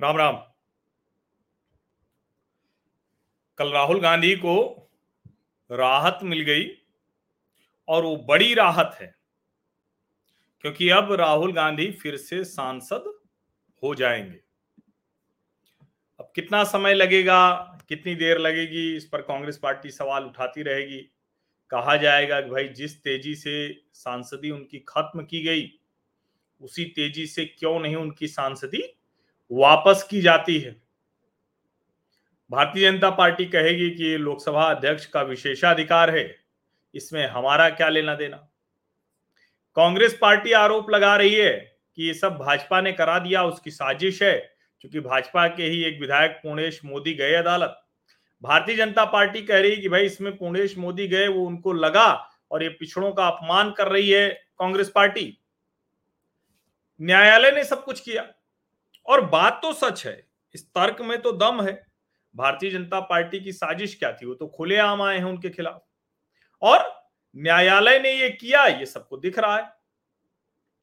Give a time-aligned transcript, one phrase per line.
[0.00, 0.36] राम राम।
[3.58, 4.54] कल राहुल गांधी को
[5.70, 6.66] राहत मिल गई
[7.88, 9.14] और वो बड़ी राहत है,
[10.60, 13.12] क्योंकि अब राहुल गांधी फिर से सांसद
[13.82, 14.40] हो जाएँगे।
[16.20, 17.75] अब कितना समय लगेगा?
[17.88, 18.96] कितनी देर लगेगी?
[18.96, 21.12] इस पर कांग्रेस पार्टी सवाल उठाती रहेगी।
[21.70, 25.72] कहा जाएगा कि भाई जिस तेज़ी से सांसदी उनकी खत्म की गई,
[26.60, 28.96] उसी तेज़ी से क्यों नहीं उनकी सांसदी
[29.50, 30.82] वापस की जाती है?
[32.50, 36.36] भारतीय जनता पार्टी कहेगी कि ये लोकसभा अध्यक्ष का विशेषाधिकार है।
[36.94, 38.36] इसमें हमारा क्या लेना देना?
[39.74, 44.22] कांग्रेस पार्टी आरोप लगा रही है कि ये सब भाजपा ने करा दिया, उसकी साजिश
[44.22, 44.55] है।
[44.86, 47.82] क्योंकि भाजपा के ही एक विधायक पूर्णेश मोदी गए अदालत।
[48.42, 52.62] भारतीय जनता पार्टी कह रही कि भाई इसमें पूर्णेश मोदी गए, वो उनको लगा और
[52.62, 55.38] ये पिछड़ों का अपमान कर रही है कांग्रेस पार्टी।
[57.00, 58.26] न्यायालय ने सब कुछ किया।
[59.06, 61.86] और बात तो सच है, इस तर्क में तो दम है।
[62.36, 64.26] भारतीय जनता पार्टी की साजिश क्या थी?
[64.26, 65.84] वो तो खुले आम आए हैं उनके खिलाफ।
[66.62, 67.04] और
[67.36, 69.72] न्यायालय ने ये किया, ये सबको दिख रहा है।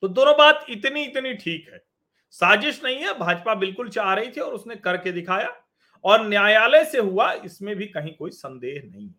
[0.02, 1.93] तो दोनों बात इतनी इतनी ठीक है।
[2.34, 5.56] साजिश नहीं है, भाजपा बिल्कुल चाह रही थी और उसने करके दिखाया
[6.04, 9.16] और न्यायालय से हुआ, इसमें भी कहीं कोई संदेह नहीं है।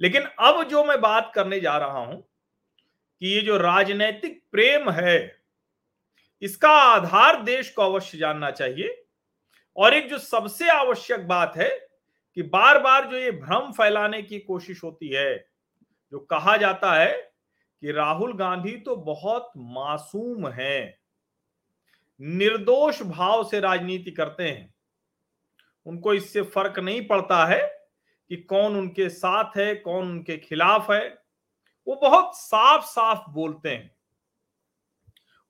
[0.00, 2.20] लेकिन अब जो मैं बात करने जा रहा हूँ
[3.22, 5.36] कि ये जो राजनैतिक प्रेम है,
[6.42, 9.04] इसका आधार देश को अवश्य जानना चाहिए
[9.76, 11.68] और एक जो सबसे आवश्यक बात है
[12.36, 15.36] कि बार बार जो ये भ्रम फैलाने की कोशिश होती है,
[16.12, 17.12] जो कहा जाता है
[17.82, 20.97] कि राहुल गांधी तो बहुत मासूम हैं।
[22.20, 24.74] निर्दोष भाव से राजनीति करते हैं।
[25.86, 27.62] उनको इससे फ़र्क नहीं पड़ता है
[28.30, 31.22] कि कौन उनके साथ है, कौन उनके खिलाफ है।
[31.86, 33.96] वो बहुत साफ़ साफ़ बोलते हैं।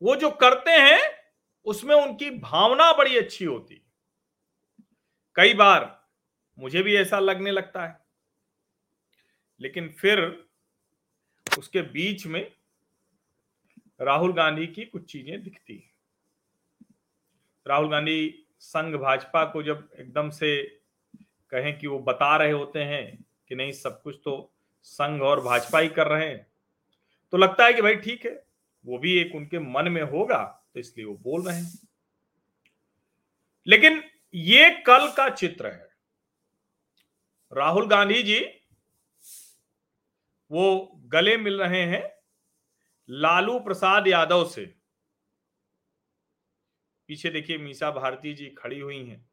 [0.02, 1.00] वो जो करते हैं,
[1.66, 3.84] उसमें उनकी भावना बड़ी अच्छी होती
[5.36, 6.04] कई बार
[6.58, 8.00] मुझे भी ऐसा लगने लगता है।
[9.60, 10.46] लेकिन फिर
[11.58, 12.52] उसके बीच में
[14.00, 15.87] राहुल गांधी की कुछ चीज़ें दिखती हैं।
[17.68, 20.62] राहुल गांधी संघ भाजपा को जब एकदम से
[21.52, 24.52] कहें कि वो बता रहे होते हैं कि नहीं, सब कुछ तो
[24.82, 26.46] संघ और भाजपा ही कर रहे हैं
[27.32, 28.32] तो लगता है कि भाई ठीक है,
[28.84, 30.42] वो भी एक उनके मन में होगा
[30.74, 31.78] तो इसलिए वो बोल रहे हैं।
[33.66, 34.02] लेकिन
[34.34, 35.88] ये कल का चित्र है।
[37.52, 38.40] राहुल गांधी जी,
[40.50, 42.02] वो गले मिल रहे हैं
[43.08, 44.77] लालू प्रसाद यादव से।
[47.08, 49.24] पीछे देखिए मीसा भारती जी खड़ी हुई हैं,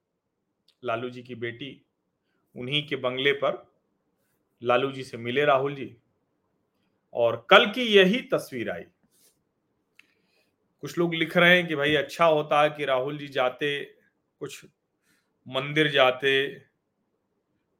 [0.83, 1.81] लालू जी की बेटी,
[2.55, 3.65] उन्हीं के बंगले पर
[4.61, 5.95] लालू जी से मिले राहुल जी,
[7.15, 8.83] और कल की यही तस्वीर आई।
[10.83, 13.83] कुछ लोग लिख रहे हैं कि भाई अच्छा होता कि राहुल जी जाते,
[14.41, 14.65] कुछ
[15.47, 16.61] मंदिर जाते,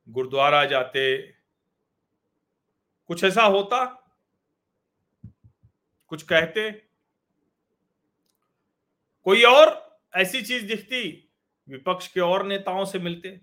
[0.07, 1.17] गुरुद्वारा जाते,
[3.09, 3.83] कुछ ऐसा होता,
[6.11, 6.69] कुछ कहते।
[9.25, 9.84] कोई और
[10.15, 11.31] ऐसी चीज़ दिखती,
[11.69, 13.41] विपक्ष के और नेताओं से मिलते।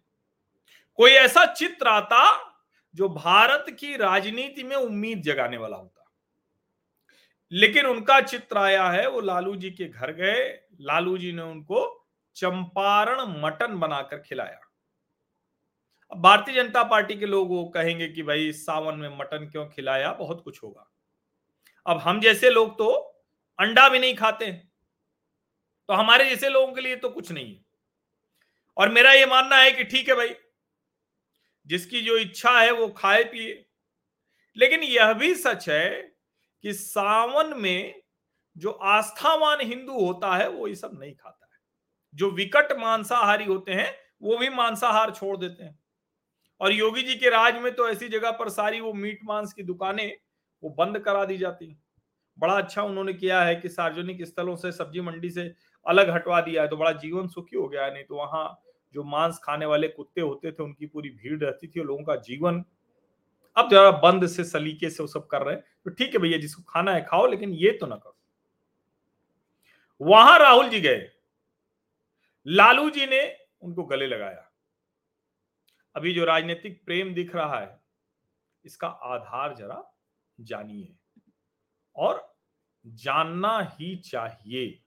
[0.94, 2.52] कोई ऐसा चित्र आता
[2.94, 6.12] जो भारत की राजनीति में उम्मीद जगाने वाला होता।
[7.52, 12.08] लेकिन उनका चित्र आया है, वो लालू जी के घर गए, लालू जी ने उनको
[12.34, 14.60] चंपारण मटन बनाकर खिलाया।
[16.12, 20.12] अब भारतीय जनता पार्टी के लोग कहेंगे कि भाई, सावन में मटन क्यों खिलाया?
[20.12, 20.90] बहुत कुछ होगा।
[21.86, 22.90] अब हम जैसे लोग तो
[23.60, 24.71] अंडा भी नहीं खाते
[25.88, 27.64] तो हमारे जैसे लोगों के लिए तो कुछ नहीं है।
[28.76, 30.34] और मेरा ये मानना है कि ठीक है भाई,
[31.66, 33.66] जिसकी जो इच्छा है वो खाए पिए।
[34.56, 35.90] लेकिन यह भी सच है
[36.62, 38.02] कि सावन में
[38.56, 41.58] जो आस्थावान हिंदू होता है, वो ये सब नहीं खाता है।
[42.14, 45.78] जो विकट मांसाहारी होते हैं, वो भी मांसाहार छोड़ देते हैं।
[46.60, 49.62] और योगी जी के राज में तो ऐसी जगह पर सारी वो मीट मांस की
[49.62, 50.16] दुकानें,
[50.62, 51.82] वो बंद करा दी जाती हैं।
[52.38, 55.54] बड़ा अच्छा उन्होंने किया है कि सार्वजनिक स्थलों से, सब्ज़ी मंडी से
[55.86, 58.60] अलग हटवा दिया है तो बड़ा जीवन सुखी हो गया। है नहीं तो वहाँ
[58.94, 62.16] जो मांस खाने वाले कुत्ते होते थे, उनकी पूरी भीड़ रहती थी और लोगों का
[62.16, 62.64] जीवन
[63.56, 66.38] अब जरा बंद से, सलीके से वो सब कर रहे हैं। तो ठीक है भैया,
[66.38, 68.16] जिसको खाना है खाओ, लेकिन ये तो ना करो।
[70.00, 71.10] वहाँ राहुल जी गए।
[72.46, 74.50] लालू जी ने उनको गले लगाया।
[75.96, 77.80] अभी जो राजनीतिक प्रेम दिख रहा है,
[78.64, 79.94] इसका आधार जरा
[80.40, 80.96] जानिए।
[81.96, 82.34] और
[82.86, 84.81] जानना ही चाहिए।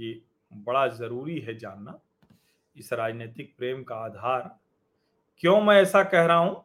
[0.00, 0.22] ये
[0.52, 2.00] बड़ा ज़रूरी है जानना
[2.76, 4.58] इस राजनीतिक प्रेम का आधार।
[5.38, 6.64] क्यों मैं ऐसा कह रहा हूँ?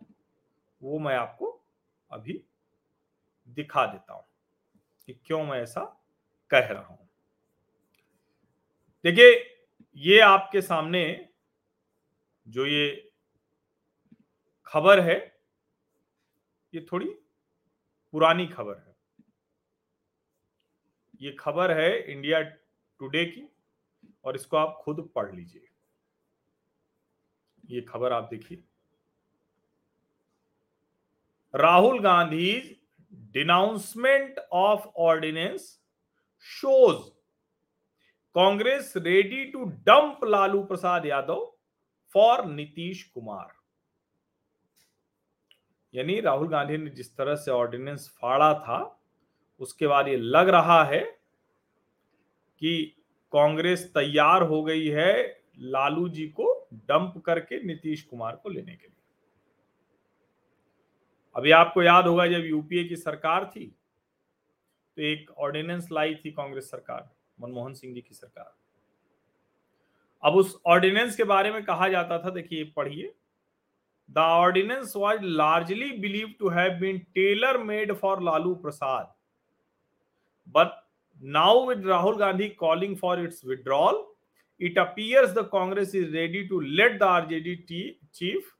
[0.84, 1.62] वो मैं आपको
[2.12, 2.44] अभी
[3.48, 4.24] दिखा देता हूँ
[5.06, 5.82] कि क्यों मैं ऐसा
[6.50, 7.10] कह रहा हूँ।
[9.04, 9.58] देखिए,
[9.96, 11.30] ये आपके सामने
[12.48, 13.12] जो ये
[14.66, 15.42] खबर है,
[16.74, 17.08] ये थोड़ी
[18.12, 18.96] पुरानी खबर है।
[21.22, 22.42] ये खबर है इंडिया
[23.02, 23.44] टुडे की
[24.26, 25.68] और इसको आप खुद पढ़ लीजिए।
[27.66, 28.64] ये खबर आप देखिए।
[31.54, 32.78] Rahul Gandhi
[33.32, 35.64] denouncement of ordinance
[36.46, 37.10] shows
[38.36, 41.46] Congress ready to dump Lalu Prasad Yadav
[42.16, 43.54] for Nitish Kumar.
[45.94, 49.00] यानी राहुल गांधी ने जिस तरह से ऑर्डिनेंस फाड़ा था,
[49.60, 51.02] उसके बाद ये लग रहा है
[52.62, 52.84] कि
[53.34, 55.14] कांग्रेस तैयार हो गई है
[55.60, 58.96] लालू जी को डंप करके नीतीश कुमार को लेने के लिए।
[61.36, 63.66] अभी आपको याद होगा जब यूपीए की सरकार थी
[64.98, 67.10] तो एक ऑर्डिनेंस लाई थी कांग्रेस सरकार,
[67.40, 68.54] मनमोहन सिंह जी की सरकार।
[70.24, 73.14] अब उस ऑर्डिनेंस के बारे में कहा जाता था, देखिए पढ़िए।
[74.10, 79.14] The ordinance was largely believe to have been tailor made for Lalu Prasad
[80.48, 80.81] but
[81.22, 84.06] now with Rahul Gandhi calling for its withdrawal
[84.62, 87.56] it appears the Congress is ready to let the RJD
[88.14, 88.52] chief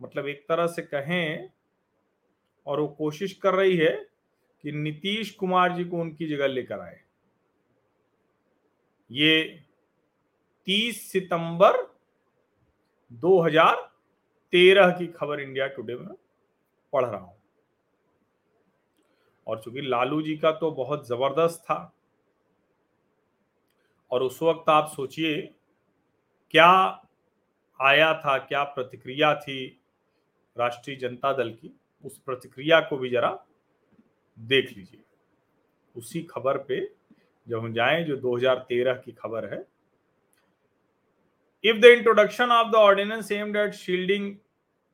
[0.00, 1.50] मतलब एक तरह से कहें,
[2.66, 3.90] और वो कोशिश कर रही है
[4.64, 7.00] कि नीतीश कुमार जी को उनकी जगह लेकर आए।
[9.10, 9.42] ये
[10.66, 11.76] 30 सितंबर
[13.10, 16.14] 2013 की खबर इंडिया टुडे में
[16.92, 17.37] पढ़ रहा हूँ।
[19.48, 21.94] और चूँकि लालू जी का तो बहुत ज़बरदस्त था
[24.12, 25.54] और उस वक्त आप सोचिए
[26.50, 27.02] क्या
[27.82, 29.80] आया था क्या प्रतिक्रिया थी
[30.58, 33.46] राष्ट्रीय जनता दल की उस प्रतिक्रिया को भी जरा
[34.38, 35.00] देख लीजिए।
[35.96, 36.94] उसी खबर पे
[37.48, 39.66] जब हम जाएँ जो 2013 की खबर है
[41.64, 44.36] if the introduction of the ordinance aimed at shielding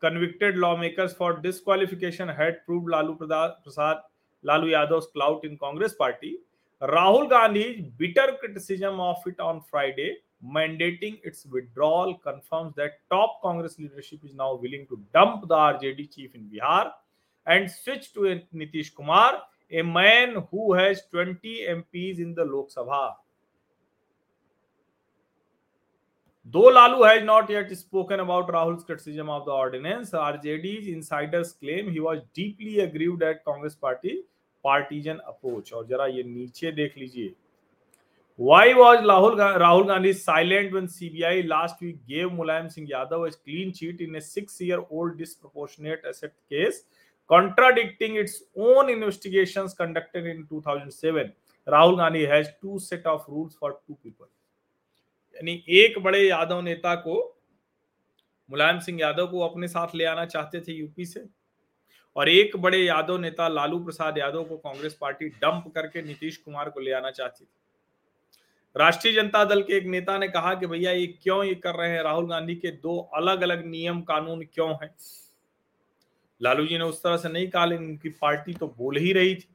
[0.03, 4.03] convicted convicted lawmakers for disqualification had proved Lalu Prasad,
[4.45, 6.39] Lalu Yadav's clout in Congress party.
[6.83, 13.79] Rahul Gandhi's bitter criticism of it on Friday mandating its withdrawal confirms that top Congress
[13.79, 16.91] leadership is now willing to dump the RJD chief in Bihar
[17.47, 23.15] and switch to Nitish Kumar, a man who has 20 MPs in the Lok Sabha.
[26.45, 31.91] Though Lalu has not yet spoken about Rahul's criticism of the ordinance, RJD's insiders claim
[31.91, 34.25] he was deeply aggrieved at Congress party
[34.65, 37.33] partisan approach और जरा ये नीचे देख लीजिए।
[38.39, 43.37] Why was Rahul Rahul Gandhi silent when CBI last week gave Mulayam Singh Yadav is
[43.37, 46.85] clean chit in a six year old disproportionate asset case
[47.31, 51.31] contradicting its own investigation conducted in two thousand seven
[51.67, 54.27] Rahul Gandhi has two set of rules for two people
[55.37, 57.17] यानी एक बड़े यादव नेता को
[58.51, 61.25] मुलायम सिंह यादव को अपने साथ ले आना चाहते थे यूपी से।
[62.17, 66.71] और एक बड़े यादव नेता लालू प्रसाद यादव को कांग्रेस पार्टी डंप करके नीतीश कुमार
[66.71, 67.49] को ले आना चाहती थी।
[68.77, 71.91] राष्ट्रीय जनता दल के एक नेता ने कहा कि भैया, ये क्यों ये कर रहे
[71.91, 72.03] हैं?
[72.03, 74.95] राहुल गांधी के दो अलग अलग नियम कानून क्यों हैं?
[76.41, 79.35] लालू जी ने उस तरह से नहीं कहा, लेकिन उनकी पार्टी तो बोल ही रही
[79.35, 79.49] थी।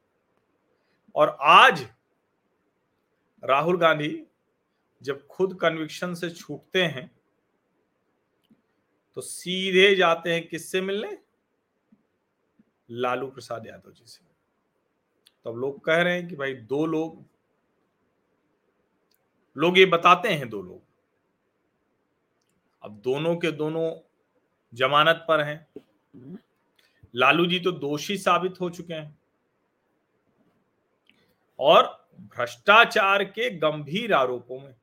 [1.14, 1.86] और आज
[3.42, 4.22] राहुल गांधी
[5.02, 7.10] जब खुद कन्विक्शन से छूटते हैं
[9.16, 11.16] तो सीधे जाते हैं किससे मिलने?
[12.90, 14.24] लालू प्रसाद यादव जी से।
[15.44, 17.24] तो अब लोग कह रहे हैं कि भाई दो लोग
[19.56, 20.82] लोग ये बताते हैं दो लोग।
[22.82, 23.90] अब दोनों के दोनों
[24.72, 25.66] जमानत पर हैं।
[27.14, 29.18] लालू जी तो दोषी साबित हो चुके हैं।
[31.58, 31.84] और
[32.36, 34.74] भ्रष्टाचार के गंभीर आरोपों में।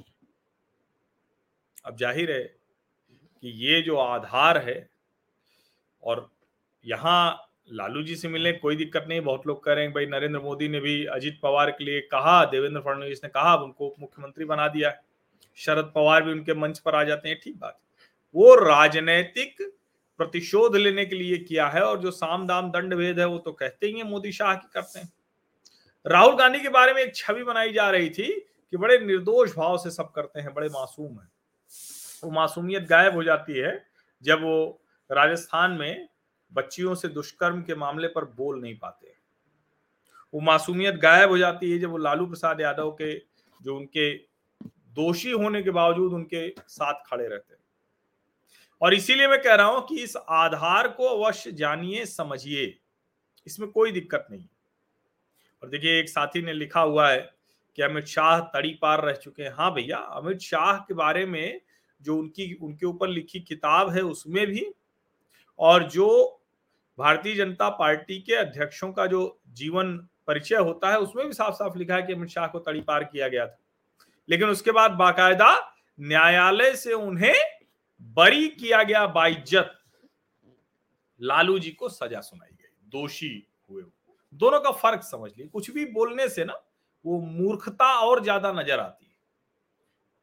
[1.86, 4.90] अब ज़ाहिर है कि ये जो आधार है,
[6.04, 6.30] और
[6.86, 10.40] यहाँ लालू जी से मिलने, कोई दिक्कत नहीं, बहुत लोग कह रहे हैं, भाई, नरेंद्र
[10.40, 14.68] मोदी ने भी अजीत पवार के लिए कहा, देवेंद्र फडणवीस ने कहा उनको मुख्यमंत्री बना
[14.68, 14.94] दिया
[15.58, 17.80] शरद पवार भी उनके मंच पर आ जाते हैं, ठीक बात।
[18.36, 19.62] वो राजनैतिक
[20.20, 23.52] प्रतिशोध लेने के लिए किया है और जो साम दाम दंड भेद है, वो तो
[23.52, 25.12] कहते ही है मोदी शाह की करते हैं।
[26.06, 28.30] राहुल गांधी के बारे में एक छवि बनाई जा रही थी
[28.74, 31.28] कि बड़े निर्दोष भाव से सब करते हैं, बड़े मासूम है।
[32.24, 33.86] वो मासूमियत गायब हो जाती है
[34.24, 36.08] जब वो राजस्थान में
[36.54, 39.14] बच्चियों से दुष्कर्म के मामले पर बोल नहीं पाते।
[40.34, 43.18] वो मासूमियत गायब हो जाती है जब वो लालू प्रसाद यादव के,
[43.64, 44.14] जो उनके
[44.96, 47.56] दोषी होने के बावजूद उनके साथ खड़े रहते
[48.82, 52.78] और इसीलिए मैं कह रहा हूँ कि इस आधार को अवश्य जानिए, समझिए।
[53.48, 54.46] इसमें कोई दिक्कत नहीं।
[55.64, 57.34] और देखिए, एक साथी ने लिखा हुआ है
[57.76, 61.62] कि अमित शाह तड़ी पार रह चुके हैं। हाँ भैया, अमित शाह के बारे में
[62.02, 64.74] जो उनकी, उनके ऊपर लिखी किताब है, उसमें भी
[65.60, 66.37] और जो
[66.98, 71.78] भारतीय जनता पार्टी के अध्यक्षों का जो जीवन परिचय होता है, उसमें भी साफ़ साफ़
[71.78, 73.58] लिखा है कि अमित शाह को तड़ी पार किया गया था।
[74.30, 75.50] लेकिन उसके बाद बाकायदा
[76.00, 77.36] न्यायालय से उन्हें
[78.16, 79.72] बरी किया गया बाइज्जत।
[81.22, 83.84] लालू जी को सजा सुनाई गई, दोषी हुए
[84.34, 86.54] दोनों का फ़र्क समझ लिए कुछ भी बोलने से ना,
[87.06, 89.16] वो मूर्खता और ज़्यादा नज़र आती है।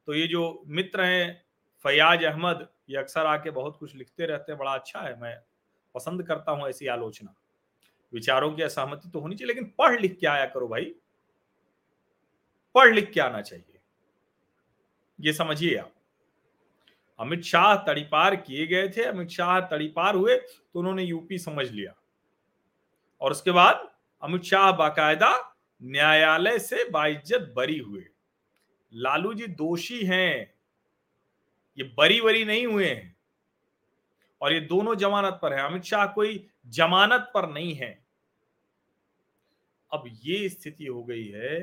[0.09, 1.45] तो ये जो मित्र हैं,
[1.85, 5.37] फयाज अहमद, ये अक्सर आके बहुत कुछ लिखते रहते हैं, बड़ा अच्छा है, मैं
[5.95, 7.35] पसंद करता हूँ ऐसी आलोचना।
[8.13, 10.95] विचारों की असहमति तो होनी चाहिए, लेकिन पढ़ लिख के आया करो भाई।
[12.75, 13.79] पढ़ लिख के आना चाहिए।
[15.21, 15.91] ये समझिए आप।
[17.19, 21.95] अमित शाह तड़ीपार किए गए थे, अमित शाह तड़ीपार हुए तो उन्होंने यूपी समझ लिया।
[23.21, 23.89] और उसके बाद
[24.23, 28.05] अमित शाह बाकायदा न्यायालय से बाइज्जत बरी हुए।
[28.93, 30.55] लालू जी दोषी हैं।
[31.79, 33.14] ये बरी बरी नहीं हुए हैं।
[34.41, 37.99] और ये दोनों जमानत पर है। अमित शाह कोई जमानत पर नहीं है।
[39.91, 41.61] अब ये स्थिति हो गई है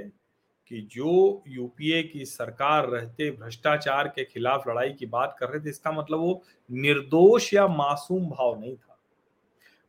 [0.71, 5.69] कि जो यूपीए की सरकार रहते भ्रष्टाचार के खिलाफ लड़ाई की बात कर रहे थे,
[5.69, 8.97] इसका मतलब वो निर्दोष या मासूम भाव नहीं था।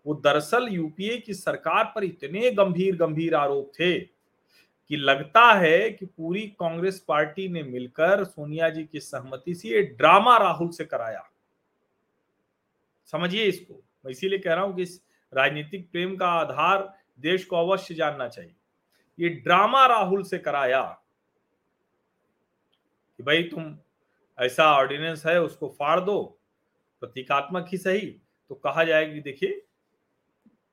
[0.06, 6.06] वो दरअसल यूपीए की सरकार पर इतने गंभीर गंभीर आरोप थे कि लगता है कि
[6.06, 11.28] पूरी कांग्रेस पार्टी ने मिलकर सोनिया जी की सहमति से ये ड्रामा राहुल से कराया।
[13.04, 15.02] समझिए इसको। मैं इसीलिए कह रहा हूँ कि इस
[15.35, 18.54] राजनीतिक प्रेम का आधार देश को अवश्य जानना चाहिए।
[19.18, 20.82] ये ड्रामा राहुल से कराया
[23.18, 23.78] कि भाई तुम
[24.38, 26.40] ऐसा ऑर्डिनेंस है, उसको फाड़ दो,
[27.00, 28.06] प्रतीकात्मक ही सही।
[28.49, 29.62] तो कहा जाएगी, देखिए,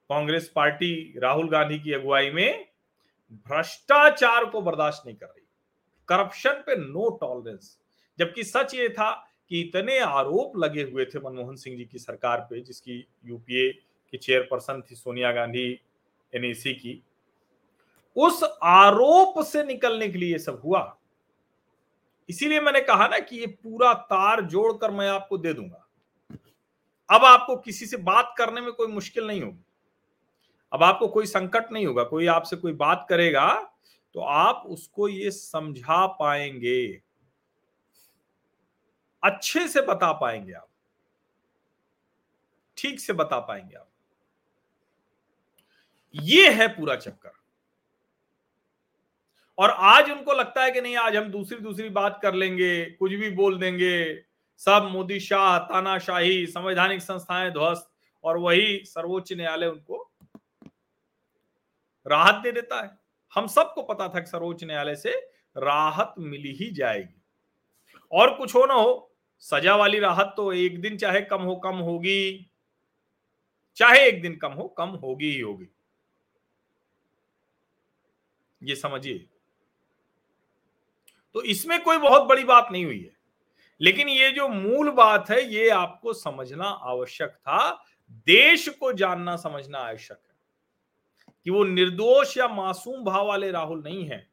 [0.10, 2.68] कांग्रेस पार्टी राहुल गांधी की अगुवाई में
[3.32, 5.46] भ्रष्टाचार को बर्दाश्त नहीं कर रही।
[6.08, 7.80] करप्शन पे नो टॉलरेंस।
[8.20, 12.40] जबकि सच ये था कि इतने आरोप लगे हुए थे मनमोहन सिंह जी की सरकार
[12.50, 13.70] पे, जिसकी यूपीए
[14.14, 15.68] की चेयरपर्सन थी सोनिया गांधी
[16.34, 17.02] एनएसी की।
[18.16, 20.98] उस आरोप से निकलने के लिए सब हुआ।
[22.30, 25.86] इसीलिए मैंने कहा ना कि ये पूरा तार जोड़कर मैं आपको दे दूँगा।
[27.10, 29.64] अब आपको किसी से बात करने में कोई मुश्किल नहीं होगी।
[30.72, 33.54] अब आपको कोई संकट नहीं होगा, कोई आपसे कोई बात करेगा
[34.16, 37.02] तो आप उसको ये समझा पाएँगे।
[39.24, 40.70] अच्छे से बता पाएँगे आप।
[42.78, 43.90] ठीक से बता पाएँगे आप।
[46.16, 47.32] ये है पूरा चक्कर।
[49.58, 53.12] और आज उनको लगता है कि नहीं, आज हम दूसरी दूसरी बात कर लेंगे, कुछ
[53.12, 54.24] भी बोल देंगे,
[54.58, 57.92] सब मोदी शाह, तानाशाही, संवैधानिक संस्थाएँ ध्वस्त,
[58.24, 60.12] और वही सर्वोच्च न्यायालय उनको
[62.08, 63.00] राहत दे देता है।
[63.36, 65.12] हम सबको पता था कि सर्वोच्च न्यायालय से
[65.58, 67.22] राहत मिली ही जाएगी।
[68.12, 69.09] और कुछ हो ना हो
[69.44, 72.52] सजा वाली राहत तो एक दिन चाहे कम हो कम होगी,
[73.78, 75.68] चाहे एक दिन कम हो कम होगी ही होगी।
[78.62, 79.26] ये समझिए।
[81.36, 83.12] तो इसमें कोई बहुत बड़ी बात नहीं हुई है,
[83.82, 87.70] लेकिन ये जो मूल बात है, ये आपको समझना आवश्यक था,
[88.28, 90.36] देश को जानना समझना आवश्यक है,
[91.46, 94.28] कि वो निर्दोष या मासूम भाव वाले राहुल नहीं है।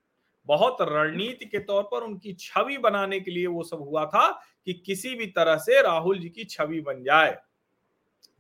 [0.49, 4.29] बहुत रणनीति के तौर पर उनकी छवि बनाने के लिए वो सब हुआ था
[4.67, 7.39] कि किसी भी तरह से राहुल जी की छवि बन जाए।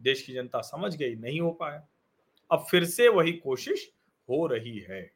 [0.02, 1.88] देश की जनता समझ गई, नहीं हो पाया।
[2.50, 3.92] अब फिर से वही कोशिश
[4.28, 5.12] हो रही है।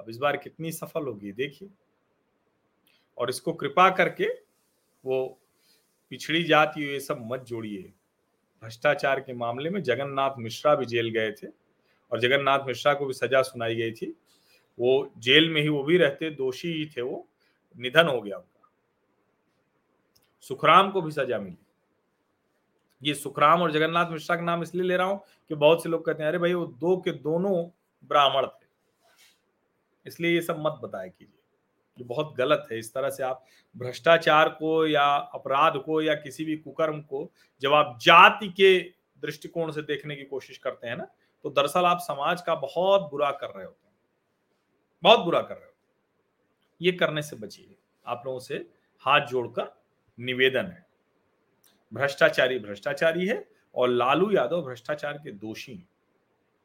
[0.00, 1.68] अब इस बार कितनी सफल होगी, देखिए।
[3.18, 4.28] और इसको कृपा करके
[5.04, 5.40] वो
[6.10, 7.82] पिछड़ी जाति ये सब मत जोड़िए।
[8.62, 11.46] भ्रष्टाचार के मामले में जगन्नाथ मिश्रा भी जेल गए थे
[12.12, 14.16] और जगन्नाथ मिश्रा को भी सजा सुनाई गई थी।
[14.78, 17.28] वो जेल में ही वो भी रहते, दोषी ही थे वो।
[17.76, 18.57] निधन हो गया उनका।
[20.48, 21.56] सुखराम को भी सजा मिली।
[23.02, 26.04] ये सुखराम और जगन्नाथ मिश्रा का नाम इसलिए ले रहा हूँ कि बहुत से लोग
[26.06, 27.64] कहते हैं, अरे भाई, वो दो के दोनों
[28.10, 28.66] ब्राह्मण थे।
[30.06, 31.34] इसलिए ये सब मत बताया कीजिए।
[31.98, 33.44] ये बहुत गलत है। इस तरह से आप
[33.76, 37.30] भ्रष्टाचार को या अपराध को या किसी भी कुकर्म को
[37.62, 38.78] जब आप जाति के
[39.22, 41.06] दृष्टिकोण से देखने की कोशिश करते हैं ना
[41.44, 43.94] तो दरअसल आप समाज का बहुत बुरा कर रहे होते हैं।
[45.02, 47.76] बहुत बुरा कर रहे होते हैं। ये करने से बचिए।
[48.06, 48.66] आप लोगों से
[49.04, 49.77] हाथ जोड़कर
[50.18, 50.86] निवेदन है।
[51.94, 55.88] भ्रष्टाचारी भ्रष्टाचारी है और लालू यादव भ्रष्टाचार के दोषी हैं।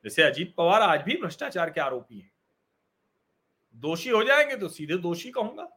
[0.03, 2.31] जैसे अजीत पवार आज भी भ्रष्टाचार के आरोपी हैं।
[3.75, 5.69] दोषी हो जाएँगे तो सीधे दोषी कहूँगा।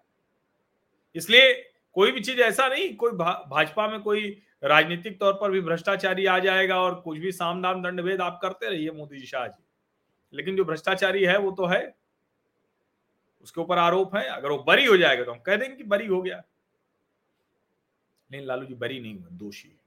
[1.15, 5.61] इसलिए कोई भी चीज़ ऐसा नहीं कोई भा, भाजपा में कोई राजनीतिक तौर पर भी
[5.61, 9.27] भ्रष्टाचारी आ जाएगा और कुछ भी साम दाम दंड भेद आप करते रहिए मोदी जी
[9.27, 9.65] शाह जी।
[10.35, 11.97] लेकिन जो भ्रष्टाचारी है वो तो है।
[13.43, 16.07] उसके ऊपर आरोप है। अगर वो बरी हो जाएगा तो हम कह देंगे कि बरी
[16.07, 16.43] हो गया।
[18.33, 19.79] लेकिन लालू जी बरी नहीं हुए दोषी।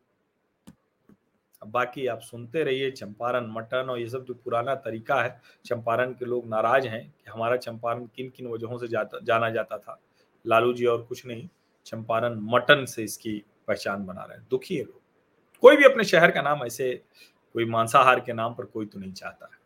[1.61, 6.13] अब बाकी आप सुनते रहिए चंपारण मटन और ये सब जो पुराना तरीका है, चंपारण
[6.13, 10.01] के लोग नाराज़ हैं कि हमारा चंपारण किन किन वजहों से जाता, जाना जाता था।
[10.47, 11.49] लालू जी और कुछ नहीं,
[11.85, 15.01] चंपारण मटन से इसकी पहचान बना रहे हैं। दुखी है लोग।
[15.61, 17.03] कोई भी अपने शहर का नाम, ऐसे
[17.53, 19.59] कोई मांसाहार के नाम पर कोई तो नहीं चाहता है।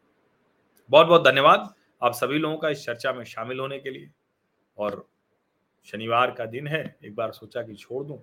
[0.89, 4.09] बहुत बहुत धन्यवाद आप सभी लोगों का इस चर्चा में शामिल होने के लिए।
[4.77, 5.07] और
[5.85, 8.19] शनिवार का दिन है, एक बार सोचा कि छोड़ दूँ।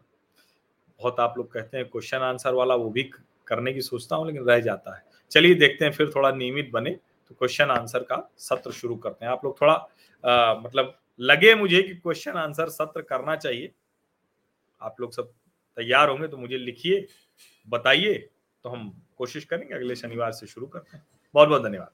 [1.01, 3.03] बहुत आप लोग कहते हैं क्वेश्चन आंसर वाला वो भी
[3.47, 6.91] करने की सोचता हूँ लेकिन रह जाता है। चलिए देखते हैं फिर थोड़ा नियमित बने
[6.91, 11.83] तो क्वेश्चन आंसर का सत्र शुरू करते हैं। आप लोग थोड़ा आ, मतलब लगे मुझे
[11.83, 13.71] कि क्वेश्चन आंसर सत्र करना चाहिए।
[14.81, 15.31] आप लोग सब
[15.77, 17.07] तैयार होंगे तो मुझे लिखिए
[17.69, 18.15] बताइए
[18.65, 21.05] तो हम कोशिश करेंगे अगले शनिवार से शुरू करते हैं।
[21.35, 21.91] बहुत बहुत धन्यवाद।